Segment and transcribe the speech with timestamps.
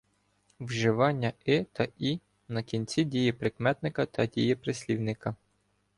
[0.59, 2.15] Вживання и та і
[2.47, 5.35] на кінці дієприкметника та дієприслівника